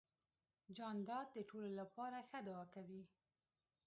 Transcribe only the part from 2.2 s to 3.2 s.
ښه دعا کوي.